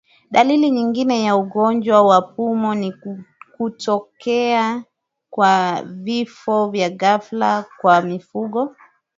[0.31, 2.93] Dalili nyingine ya ugonjwa wa pumu ni
[3.57, 4.83] kutokea
[5.29, 8.75] kwa vifo vya ghafla kwa mifugo